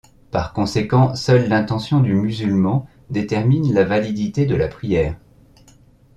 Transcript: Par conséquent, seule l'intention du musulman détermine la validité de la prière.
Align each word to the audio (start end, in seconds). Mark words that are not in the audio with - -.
Par 0.31 0.51
conséquent, 0.53 1.13
seule 1.13 1.47
l'intention 1.47 1.99
du 1.99 2.15
musulman 2.15 2.87
détermine 3.11 3.71
la 3.71 3.83
validité 3.85 4.47
de 4.47 4.55
la 4.55 4.67
prière. 4.67 5.15